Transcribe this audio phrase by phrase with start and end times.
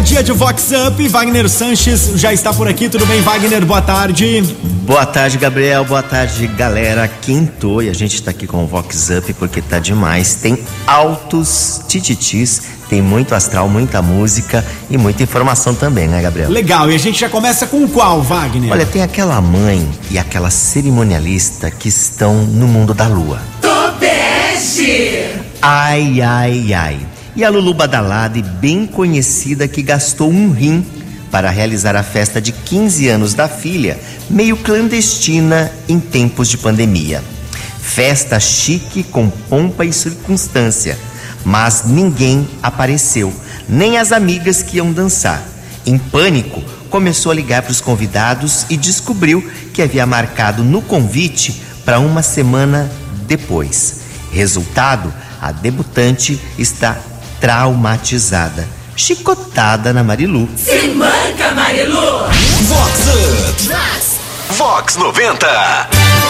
[0.00, 1.08] Dia de Vox Up.
[1.08, 2.88] Wagner Sanches já está por aqui.
[2.88, 3.64] Tudo bem, Wagner?
[3.64, 4.42] Boa tarde.
[4.84, 5.84] Boa tarde, Gabriel.
[5.84, 7.06] Boa tarde, galera.
[7.06, 10.34] Quinto e a gente está aqui com o Vox Up porque tá demais.
[10.36, 16.50] Tem altos tititis, tem muito astral, muita música e muita informação também, né, Gabriel?
[16.50, 16.90] Legal.
[16.90, 18.72] E a gente já começa com qual, Wagner?
[18.72, 23.40] Olha, tem aquela mãe e aquela cerimonialista que estão no mundo da lua.
[23.60, 25.28] Tobeste!
[25.60, 26.98] Ai, ai, ai.
[27.34, 30.84] E a Lulu Badalada e bem conhecida que gastou um rim
[31.30, 37.24] para realizar a festa de 15 anos da filha, meio clandestina em tempos de pandemia.
[37.80, 40.98] Festa chique com pompa e circunstância,
[41.42, 43.32] mas ninguém apareceu,
[43.66, 45.42] nem as amigas que iam dançar.
[45.86, 51.62] Em pânico, começou a ligar para os convidados e descobriu que havia marcado no convite
[51.82, 52.92] para uma semana
[53.26, 54.00] depois.
[54.30, 56.96] Resultado: a debutante está
[57.42, 60.48] traumatizada, chicotada na Marilu.
[60.56, 62.20] Se manca, Marilu!
[62.68, 63.00] Vox
[63.50, 64.56] Up.
[64.56, 65.44] Vox 90.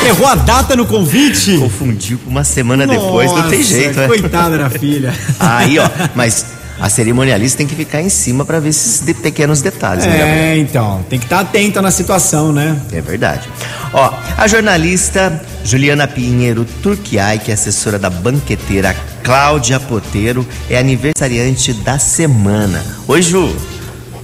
[0.06, 1.58] Errou a data no convite?
[1.58, 4.06] Confundiu com uma semana depois, não tem Nossa, jeito, né?
[4.06, 5.14] Coitada da filha.
[5.38, 6.46] Aí, ó, mas
[6.82, 10.52] a cerimonialista tem que ficar em cima para ver esses de- pequenos detalhes, né?
[10.54, 11.02] É, então.
[11.08, 12.76] Tem que estar atenta na situação, né?
[12.92, 13.48] É verdade.
[13.94, 21.72] Ó, a jornalista Juliana Pinheiro Turquiai, que é assessora da banqueteira Cláudia Poteiro, é aniversariante
[21.72, 22.84] da semana.
[23.06, 23.54] Oi, Ju.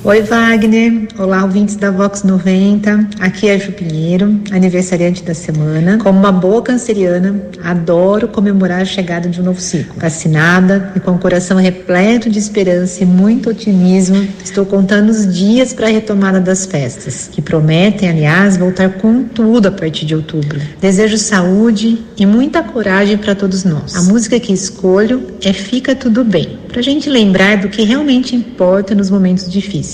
[0.04, 1.08] Oi, Wagner.
[1.18, 3.08] Olá, ouvintes da Vox 90.
[3.18, 5.98] Aqui é a Ju Pinheiro, aniversariante da semana.
[5.98, 9.96] Como uma boa canceriana, adoro comemorar a chegada de um novo ciclo.
[9.98, 15.74] Vacinada e com o coração repleto de esperança e muito otimismo, estou contando os dias
[15.74, 20.60] para a retomada das festas, que prometem, aliás, voltar com tudo a partir de outubro.
[20.80, 23.96] Desejo saúde e muita coragem para todos nós.
[23.96, 28.94] A música que escolho é Fica Tudo Bem, pra gente lembrar do que realmente importa
[28.94, 29.87] nos momentos difíceis.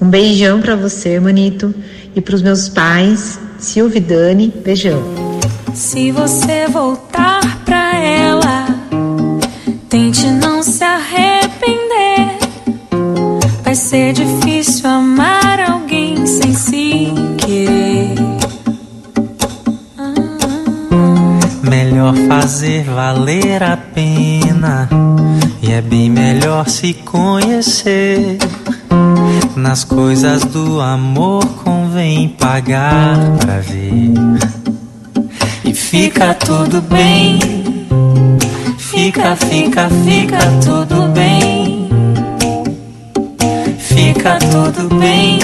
[0.00, 1.74] Um beijão pra você, manito,
[2.14, 5.02] e pros meus pais, Silvia e Dani, beijão.
[5.74, 8.66] Se você voltar pra ela,
[9.88, 12.38] tente não se arrepender.
[13.64, 17.08] Vai ser difícil amar alguém sem se
[17.38, 18.14] querer.
[21.62, 24.88] Melhor fazer valer a pena.
[25.60, 28.38] E é bem melhor se conhecer.
[29.56, 34.12] Nas coisas do amor convém pagar pra ver.
[35.64, 37.38] E fica tudo bem.
[38.78, 41.88] Fica, fica, fica tudo bem.
[43.78, 45.38] Fica tudo bem.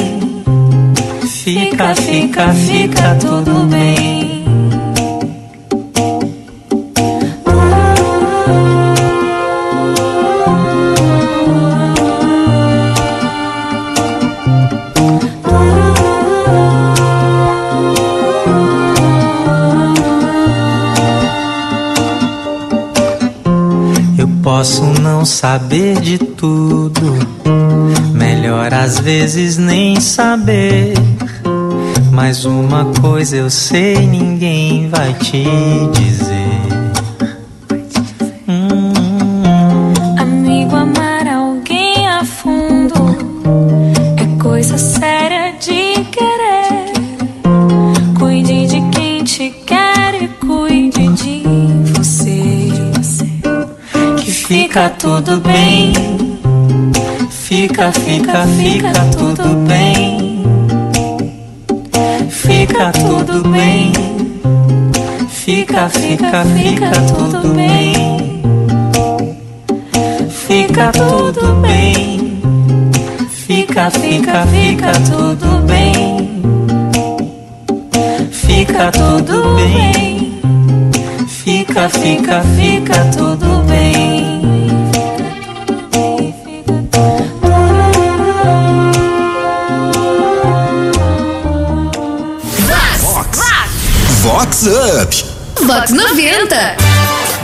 [1.27, 4.10] Fica, fica, fica tudo bem.
[25.41, 27.19] Saber de tudo,
[28.13, 30.93] melhor às vezes nem saber.
[32.13, 35.43] Mas uma coisa eu sei, ninguém vai te
[35.95, 36.30] dizer.
[54.71, 55.93] Fica tudo bem.
[57.29, 60.45] Fica, fica, fica tudo bem.
[62.31, 63.93] Fica tudo bem.
[65.29, 68.43] Fica, fica, fica tudo bem.
[70.31, 72.41] Fica tudo bem.
[73.29, 76.43] Fica, fica, fica tudo bem.
[78.31, 80.41] Fica tudo bem.
[81.27, 83.50] Fica, fica, fica tudo.
[94.67, 95.25] Up.
[95.65, 96.77] Vox 90.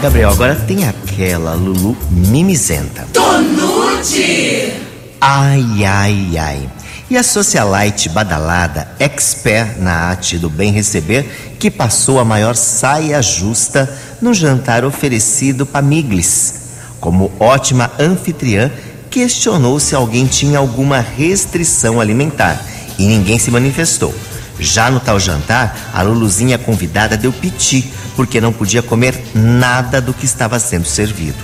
[0.03, 3.07] Gabriel, agora tem aquela Lulu mimizenta.
[3.11, 4.75] Tonute!
[5.19, 6.71] Ai, ai, ai.
[7.09, 13.23] E a socialite badalada, expert na arte do bem receber, que passou a maior saia
[13.23, 13.91] justa
[14.21, 16.55] no jantar oferecido para Miglis.
[17.01, 18.71] Como ótima anfitriã,
[19.09, 22.63] questionou se alguém tinha alguma restrição alimentar
[22.99, 24.15] e ninguém se manifestou.
[24.59, 30.15] Já no tal jantar, a Luluzinha convidada deu piti, porque não podia comer nada do
[30.15, 31.39] que estava sendo servido.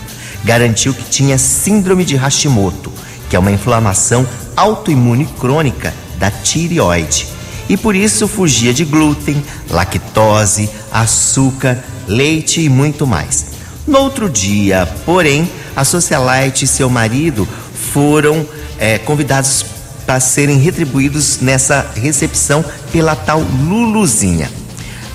[0.45, 2.93] Garantiu que tinha síndrome de Hashimoto,
[3.29, 4.27] que é uma inflamação
[4.57, 7.27] autoimune crônica da tireoide.
[7.69, 13.47] E por isso fugia de glúten, lactose, açúcar, leite e muito mais.
[13.87, 17.49] No outro dia, porém, a socialite e seu marido
[17.93, 18.47] foram
[18.79, 19.65] é, convidados
[20.13, 22.63] para serem retribuídos nessa recepção
[22.93, 24.51] pela tal Luluzinha.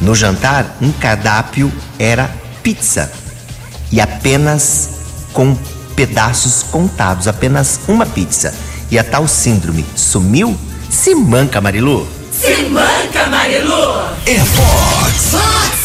[0.02, 2.32] No jantar, um cardápio era
[2.64, 3.12] pizza
[3.92, 4.90] e apenas
[5.34, 5.56] com
[5.96, 8.52] pedaços contados, apenas uma pizza.
[8.90, 10.58] E a tal síndrome sumiu?
[10.90, 12.08] Se manca, Marilu.
[12.32, 14.02] Se manca, Marilu.
[14.26, 15.77] É Fox.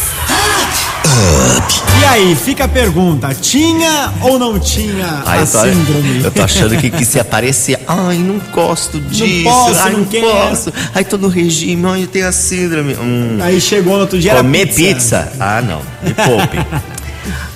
[2.01, 6.23] E aí, fica a pergunta: tinha ou não tinha Ai, a eu, tô, síndrome?
[6.23, 10.05] eu tô achando que, que se aparecer, ai, não gosto disso, posso, ai, não não,
[10.05, 12.95] quero." posso, ai, tô no regime, ai, eu tenho a síndrome.
[12.95, 13.37] Hum.
[13.41, 15.31] Aí chegou no outro dia era Comer pizza.
[15.39, 15.81] Ah, não.
[16.01, 16.57] Me poupe.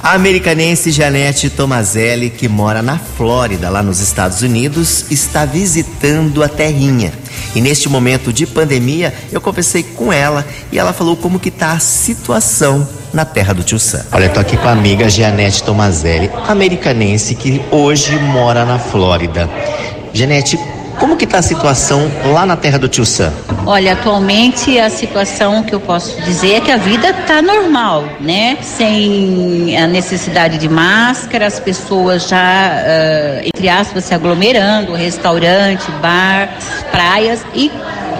[0.01, 6.47] A americanense Janete Tomazelli, que mora na Flórida, lá nos Estados Unidos, está visitando a
[6.47, 7.11] terrinha.
[7.55, 11.71] E neste momento de pandemia, eu conversei com ela e ela falou como que tá
[11.71, 14.05] a situação na terra do tio Sam.
[14.11, 19.49] Olha, eu tô aqui com a amiga Janete Tomazelli, americanense que hoje mora na Flórida.
[20.13, 20.59] Janete,
[20.99, 23.33] como que tá a situação lá na terra do tio Sam?
[23.65, 28.57] Olha, atualmente a situação que eu posso dizer é que a vida está normal, né?
[28.61, 36.49] Sem a necessidade de máscara, as pessoas já, ah, entre aspas, se aglomerando, restaurante, bar,
[36.91, 37.71] praias e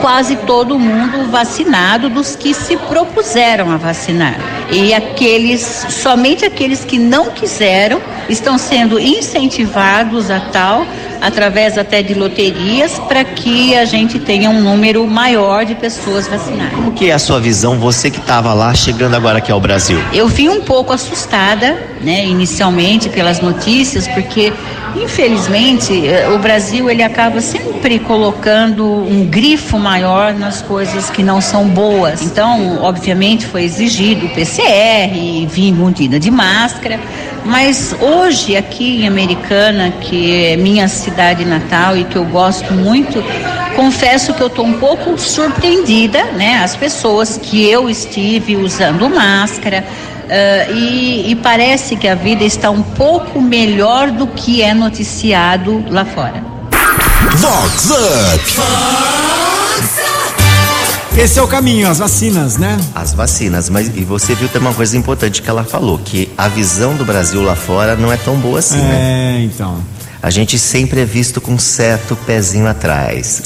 [0.02, 4.36] quase todo mundo vacinado dos que se propuseram a vacinar.
[4.72, 10.86] E aqueles, somente aqueles que não quiseram, estão sendo incentivados a tal,
[11.22, 16.74] através até de loterias, para que a gente tenha um número maior de pessoas vacinadas.
[16.74, 20.00] Como que é a sua visão, você que estava lá, chegando agora aqui ao Brasil?
[20.14, 24.54] Eu vim um pouco assustada, né, inicialmente pelas notícias, porque
[25.04, 31.42] infelizmente eh, o Brasil ele acaba sempre colocando um grifo maior nas coisas que não
[31.42, 32.22] são boas.
[32.22, 37.00] Então, obviamente, foi exigido o PCR, vim mundida de máscara,
[37.46, 43.24] mas hoje aqui em Americana, que é minha cidade natal e que eu gosto muito,
[43.76, 46.62] confesso que eu estou um pouco surpreendida, né?
[46.64, 49.86] As pessoas que eu estive usando máscara.
[50.30, 55.84] Ah, e, e parece que a vida está um pouco melhor do que é noticiado
[55.90, 56.44] lá fora.
[57.36, 58.58] Vox Up.
[61.18, 62.78] Esse é o caminho, as vacinas, né?
[62.94, 66.48] As vacinas, mas e você viu também uma coisa importante que ela falou, que a
[66.48, 69.40] visão do Brasil lá fora não é tão boa assim, né?
[69.40, 69.82] É, então.
[70.22, 73.44] A gente sempre é visto com um certo pezinho atrás.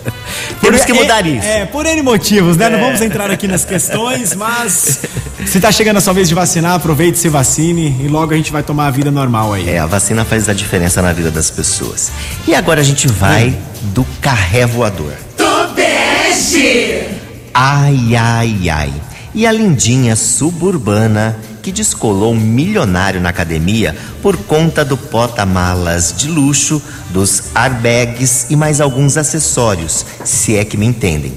[0.60, 1.46] Temos que é- mudar isso.
[1.46, 2.68] É, por N motivos, né?
[2.70, 5.00] Não vamos entrar aqui nas questões, mas
[5.46, 8.36] se tá chegando a sua vez de vacinar, aproveite e se vacine e logo a
[8.36, 9.68] gente vai tomar a vida normal aí.
[9.68, 12.10] É, a vacina faz a diferença na vida das pessoas.
[12.48, 15.12] E agora a gente vai do carré voador.
[15.36, 17.04] Tobege.
[17.52, 18.92] Ai, ai, ai.
[19.34, 21.36] E a lindinha suburbana
[21.66, 26.80] que descolou um milionário na academia por conta do porta-malas de luxo,
[27.10, 31.32] dos airbags e mais alguns acessórios, se é que me entendem.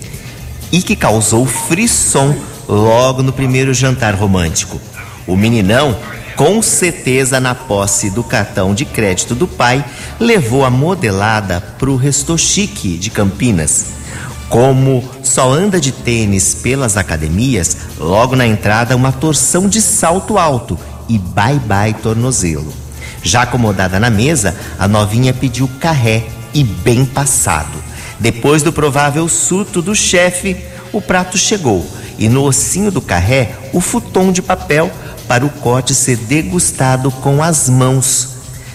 [0.71, 2.35] E que causou frisson
[2.67, 4.79] logo no primeiro jantar romântico.
[5.25, 5.97] O meninão,
[6.35, 9.83] com certeza na posse do cartão de crédito do pai,
[10.19, 13.98] levou a modelada pro Resto Chique de Campinas.
[14.49, 20.77] Como só anda de tênis pelas academias, logo na entrada uma torção de salto alto
[21.07, 22.73] e bye bye tornozelo.
[23.21, 27.77] Já acomodada na mesa, a novinha pediu carré e bem passado.
[28.19, 30.57] Depois do provável surto do chefe,
[30.91, 31.85] o prato chegou
[32.17, 34.91] e no ossinho do carré o futon de papel
[35.27, 38.29] para o corte ser degustado com as mãos.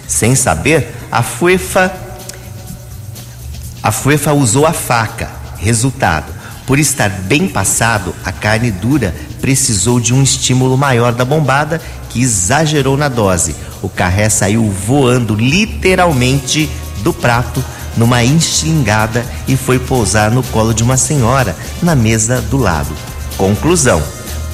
[0.07, 2.05] Sem saber, a fuefa
[3.85, 5.44] a Fuefa usou a faca.
[5.65, 6.31] Resultado:
[6.67, 12.21] por estar bem passado, a carne dura precisou de um estímulo maior da bombada que
[12.21, 13.55] exagerou na dose.
[13.81, 16.69] O carré saiu voando literalmente
[17.03, 17.65] do prato
[17.97, 22.93] numa enxingada e foi pousar no colo de uma senhora na mesa do lado.
[23.35, 24.03] Conclusão: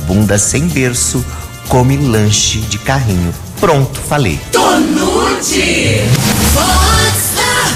[0.08, 1.26] bunda sem berço,
[1.68, 3.34] come lanche de carrinho.
[3.60, 4.40] Pronto, falei.
[4.50, 6.10] Tonute.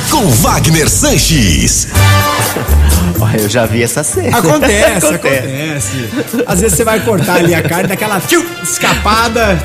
[0.10, 1.90] Com Wagner Sanches.
[3.20, 4.38] Olha, eu já vi essa cena.
[4.38, 6.10] Acontece, acontece.
[6.46, 9.58] Às vezes você vai cortar ali a carne, daquela tchiu, escapada.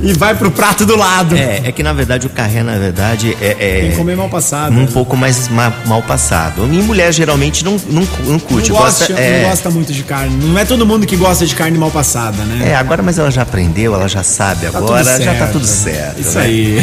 [0.00, 1.36] e vai pro prato do lado.
[1.36, 3.56] É, é que na verdade o carré, na verdade, é.
[3.58, 4.76] é Tem que comer mal passado.
[4.76, 6.64] Um pouco mais ma- mal passado.
[6.64, 8.70] E mulher geralmente não, não, não curte.
[8.70, 10.36] Não gosta, gosta, é, não gosta muito de carne.
[10.46, 12.70] Não é todo mundo que gosta de carne mal passada, né?
[12.70, 16.20] É, agora, mas ela já aprendeu, ela já sabe Tá agora, já tá tudo certo.
[16.20, 16.44] Isso né?
[16.44, 16.78] aí.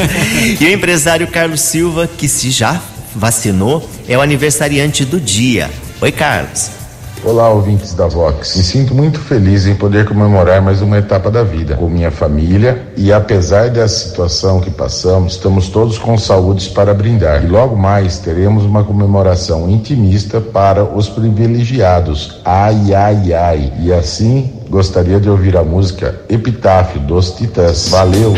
[0.60, 2.80] e o empresário Carlos Silva, que se já
[3.14, 5.70] vacinou, é o aniversariante do dia.
[6.00, 6.84] Oi, Carlos.
[7.24, 8.54] Olá, ouvintes da Vox.
[8.54, 12.86] Me sinto muito feliz em poder comemorar mais uma etapa da vida com minha família
[12.98, 17.42] e apesar dessa situação que passamos, estamos todos com saúdes para brindar.
[17.42, 22.40] E logo mais teremos uma comemoração intimista para os privilegiados.
[22.44, 23.72] Ai, ai, ai.
[23.80, 27.88] E assim gostaria de ouvir a música Epitáfio dos Titãs.
[27.88, 28.34] Valeu!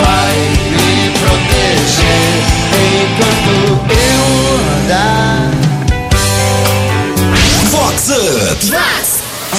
[0.00, 0.36] Vai
[0.70, 2.42] me proteger
[3.02, 3.54] enquanto
[3.90, 4.22] eu
[4.82, 5.50] andar.
[7.70, 8.60] Vox Up.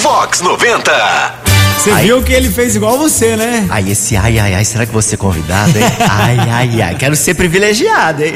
[0.02, 1.46] Vox 90.
[1.78, 3.66] Você viu que ele fez igual você, né?
[3.70, 5.84] Ai, esse ai, ai, ai, será que vou ser convidado, hein?
[6.10, 8.32] Ai, ai, ai, quero ser privilegiado, hein?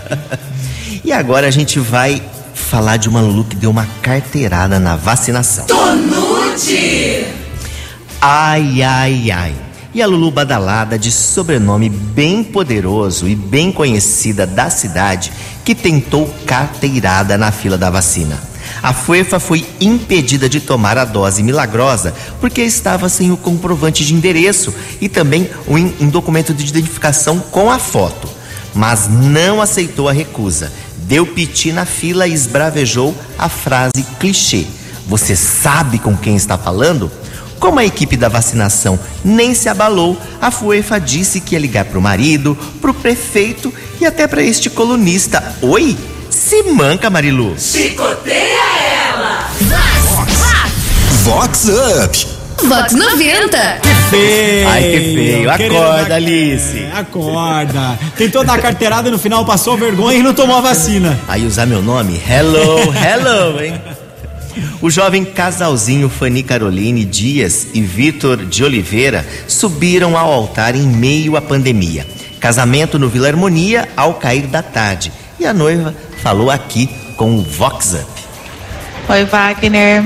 [1.04, 2.22] e agora a gente vai
[2.54, 5.66] falar de uma Lulu que deu uma carteirada na vacinação.
[5.66, 7.26] Tonute.
[8.20, 9.54] Ai, ai, ai.
[9.94, 15.32] E a Lulu Badalada, de sobrenome bem poderoso e bem conhecida da cidade,
[15.64, 18.42] que tentou carteirada na fila da vacina.
[18.82, 24.14] A FUEFA foi impedida de tomar a dose milagrosa porque estava sem o comprovante de
[24.14, 28.28] endereço e também um, um documento de identificação com a foto.
[28.74, 30.72] Mas não aceitou a recusa.
[31.06, 34.66] Deu piti na fila e esbravejou a frase clichê.
[35.06, 37.12] Você sabe com quem está falando?
[37.64, 41.98] Como a equipe da vacinação nem se abalou, a FUEFA disse que ia ligar para
[41.98, 45.42] o marido, para o prefeito e até para este colunista.
[45.62, 45.96] Oi?
[46.28, 47.54] Se manca, Marilu.
[47.58, 48.60] Chicoteia
[49.08, 49.48] ela.
[51.22, 51.64] Vox
[52.04, 52.26] Up.
[52.68, 53.58] Vox 90.
[54.10, 54.68] Feio.
[54.68, 55.50] Ai, que feio.
[55.50, 56.78] Acorda, dar- Alice.
[56.78, 57.98] É, acorda.
[58.18, 61.18] Tentou dar carteirada e no final passou vergonha e não tomou a vacina.
[61.26, 62.20] Aí usar meu nome?
[62.28, 63.80] Hello, hello, hein?
[64.80, 71.36] O jovem casalzinho Fanny Caroline Dias e Vitor de Oliveira subiram ao altar em meio
[71.36, 72.06] à pandemia.
[72.38, 75.10] Casamento no Vila Harmonia ao cair da tarde.
[75.40, 78.24] E a noiva falou aqui com o Vox Up.
[79.08, 80.02] Oi, Wagner.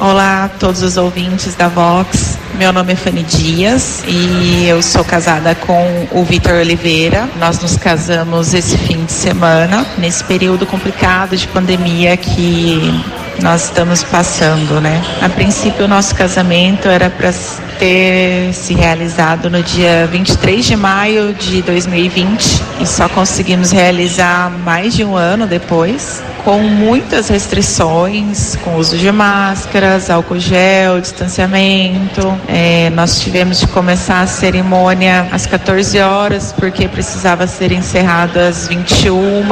[0.00, 2.38] Olá a todos os ouvintes da Vox.
[2.58, 7.28] Meu nome é Fanny Dias e eu sou casada com o Vitor Oliveira.
[7.38, 13.02] Nós nos casamos esse fim de semana, nesse período complicado de pandemia que
[13.40, 15.02] nós estamos passando, né?
[15.20, 17.32] A princípio, o nosso casamento era para
[17.78, 24.94] ter se realizado no dia 23 de maio de 2020 e só conseguimos realizar mais
[24.94, 32.36] de um ano depois com muitas restrições, com uso de máscaras, álcool gel, distanciamento.
[32.48, 38.66] É, nós tivemos de começar a cerimônia às 14 horas, porque precisava ser encerrado às
[38.68, 39.42] 21.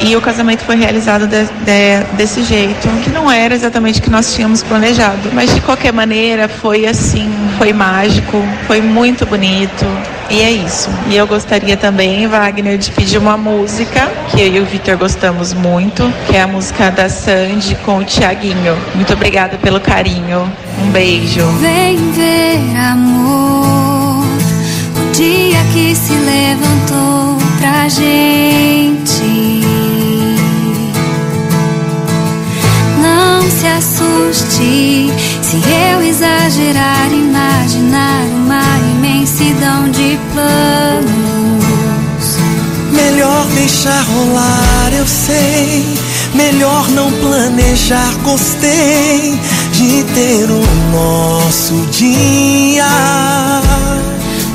[0.00, 4.10] E o casamento foi realizado de- de- desse jeito, que não era exatamente o que
[4.10, 5.30] nós tínhamos planejado.
[5.32, 9.86] Mas de qualquer maneira, foi assim, foi mágico, foi muito bonito.
[10.28, 10.88] E é isso.
[11.08, 15.52] E eu gostaria também, Wagner, de pedir uma música que eu e o Vitor gostamos
[15.52, 18.76] muito, que é a música da Sandy com o Tiaguinho.
[18.94, 20.50] Muito obrigada pelo carinho.
[20.82, 21.44] Um beijo.
[21.60, 29.62] Vem ver, amor, o dia que se levantou pra gente.
[33.62, 35.56] Se assuste se
[35.92, 38.64] eu exagerar, imaginar uma
[38.96, 41.12] imensidão de planos.
[42.90, 45.96] Melhor deixar rolar, eu sei.
[46.34, 49.38] Melhor não planejar, gostei
[49.72, 52.84] de ter o nosso dia.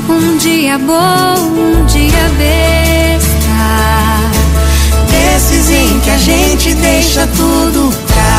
[0.06, 3.28] Um dia bom, um dia besta.
[5.10, 8.37] Desses em que a gente deixa tudo pra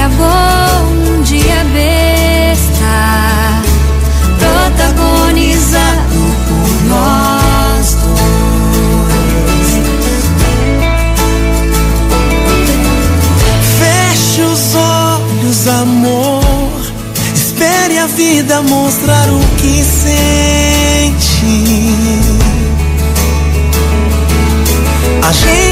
[0.00, 3.62] dia bom, um dia besta,
[4.38, 9.68] protagonizado por nós dois.
[13.78, 16.80] Feche os olhos, amor.
[17.34, 20.30] Espere a vida mostrar o que sente.
[25.22, 25.69] A gente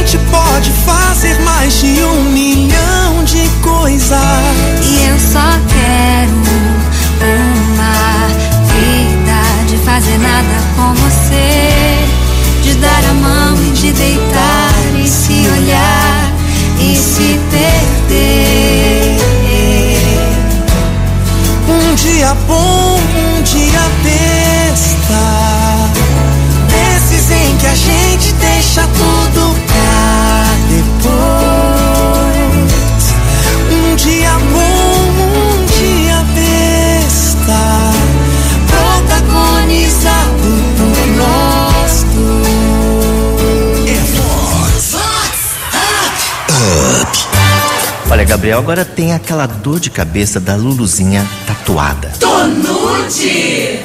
[48.28, 52.12] Gabriel, agora tem aquela dor de cabeça da Luluzinha tatuada.
[52.20, 53.80] Tonute.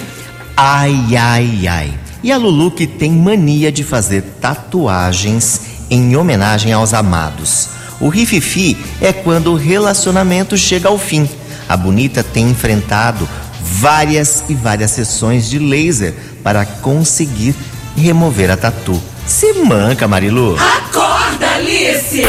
[0.57, 1.93] Ai, ai, ai.
[2.21, 7.69] E a Lulu que tem mania de fazer tatuagens em homenagem aos amados.
[8.01, 11.27] O rififi é quando o relacionamento chega ao fim.
[11.69, 13.27] A bonita tem enfrentado
[13.61, 17.55] várias e várias sessões de laser para conseguir
[17.95, 19.01] remover a tatu.
[19.25, 20.57] Se manca, Marilu.
[20.57, 22.21] Acorda, Alice.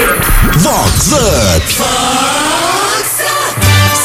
[0.59, 1.65] Vox Up.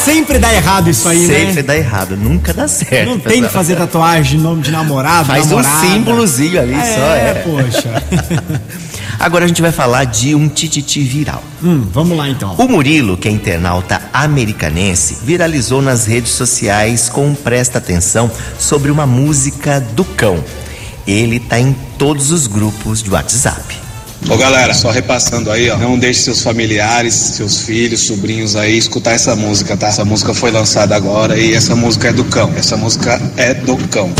[0.04, 1.62] Sempre dá errado isso aí, Sempre né?
[1.62, 3.10] dá errado, nunca dá certo.
[3.10, 5.76] Não tem que fazer tatuagem de nome de namorado, Faz namorada.
[5.76, 7.34] um símbolozinho ali é, só, é.
[7.44, 8.02] poxa.
[9.20, 11.42] Agora a gente vai falar de um tititi viral.
[11.62, 12.54] hum, vamos lá então.
[12.56, 18.90] O Murilo, que é internauta americanense, viralizou nas redes sociais com um presta atenção sobre
[18.90, 20.42] uma música do cão.
[21.06, 23.79] Ele tá em todos os grupos de WhatsApp.
[24.28, 25.76] Ô galera, só repassando aí, ó.
[25.78, 29.88] Não deixe seus familiares, seus filhos, sobrinhos aí escutar essa música, tá?
[29.88, 32.52] Essa música foi lançada agora e essa música é do cão.
[32.56, 34.12] Essa música é do cão.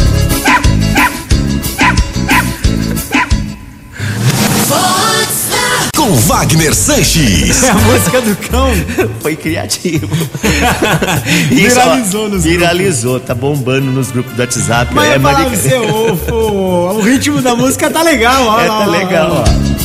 [5.96, 7.62] Com Wagner Sanches.
[7.62, 8.70] É a música do cão.
[9.20, 10.08] Foi criativo.
[11.50, 14.92] Viralizou nos Viralizou, tá bombando nos grupos do WhatsApp.
[14.94, 18.60] Mas é, é pra você, o, o, o ritmo da música tá legal, ó.
[18.64, 19.79] É, tá ó, legal, ó.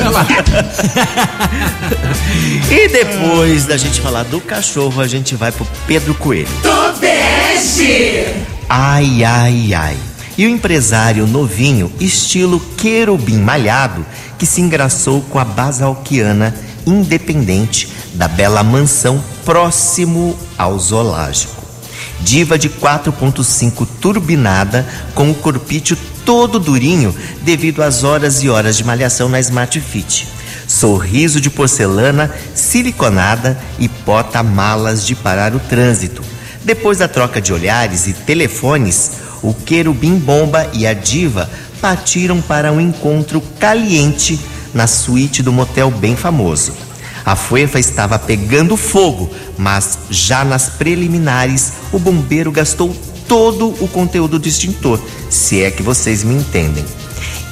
[2.70, 6.48] E depois da gente falar do cachorro, a gente vai pro Pedro Coelho.
[6.62, 8.26] Tobeste.
[8.68, 9.96] Ai, ai, ai.
[10.38, 14.06] E o empresário novinho, estilo querubim malhado,
[14.38, 16.54] que se engraçou com a basalquiana
[16.86, 21.60] independente da bela mansão próximo ao zoológico.
[22.22, 28.84] Diva de 4.5 turbinada, com o corpício todo durinho devido às horas e horas de
[28.84, 30.28] malhação na Smart Fit.
[30.66, 36.22] Sorriso de porcelana, siliconada e porta-malas de parar o trânsito.
[36.62, 42.70] Depois da troca de olhares e telefones, o querubim bomba e a diva partiram para
[42.70, 44.38] um encontro caliente
[44.74, 46.89] na suíte do motel bem famoso.
[47.30, 52.92] A fuefa estava pegando fogo, mas já nas preliminares o bombeiro gastou
[53.28, 56.84] todo o conteúdo do extintor, se é que vocês me entendem.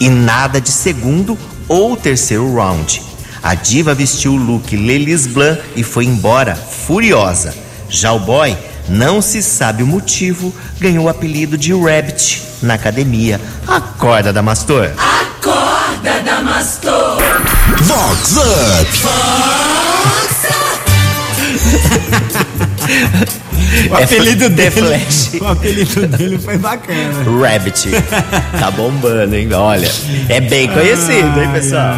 [0.00, 1.38] E nada de segundo
[1.68, 3.00] ou terceiro round.
[3.40, 7.54] A diva vestiu o look Lelis Blanc e foi embora furiosa.
[7.88, 8.56] Já o boy,
[8.88, 13.40] não se sabe o motivo, ganhou o apelido de Rabbit na academia.
[13.64, 14.90] Acorda, Damastor.
[14.98, 17.47] Acorda, Damastor.
[17.76, 18.88] Vox Up.
[23.90, 24.70] O É apelido The dele.
[24.70, 25.30] Flash.
[25.40, 27.24] O apelido dele foi bacana.
[27.40, 27.90] Rabbit.
[28.58, 29.52] Tá bombando, hein?
[29.52, 29.90] Olha,
[30.28, 31.96] é bem conhecido, hein, pessoal?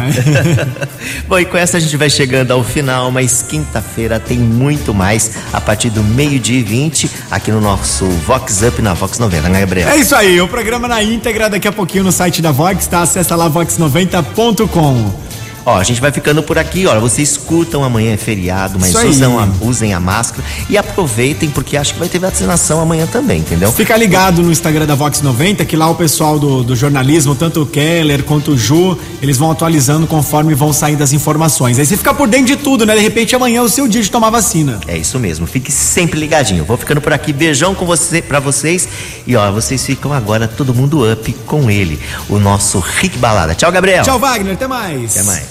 [1.27, 5.31] Bom, e com essa a gente vai chegando ao final, mas quinta-feira tem muito mais
[5.53, 9.61] a partir do meio-dia e 20 aqui no nosso Vox Up na Vox 90, né,
[9.61, 9.89] Gabriel?
[9.89, 13.01] É isso aí, o programa na íntegra daqui a pouquinho no site da Vox, tá?
[13.01, 15.30] Acessa lá vox90.com.
[15.65, 19.39] Ó, a gente vai ficando por aqui, olha, vocês escutam, amanhã é feriado, mas usam
[19.39, 23.71] a, usem a máscara e aproveitem, porque acho que vai ter vacinação amanhã também, entendeu?
[23.71, 27.61] Fica ligado no Instagram da Vox 90, que lá o pessoal do, do jornalismo, tanto
[27.61, 31.77] o Keller quanto o Ju, eles vão atualizando conforme vão saindo as informações.
[31.77, 32.95] Aí você fica por dentro de tudo, né?
[32.95, 34.79] De repente amanhã é o seu dia de tomar vacina.
[34.87, 36.65] É isso mesmo, fique sempre ligadinho.
[36.65, 38.87] Vou ficando por aqui, beijão com você, para vocês.
[39.27, 43.53] E ó, vocês ficam agora todo mundo up com ele, o nosso Rick Balada.
[43.53, 44.03] Tchau, Gabriel.
[44.03, 45.17] Tchau, Wagner, até mais.
[45.17, 45.50] Até mais.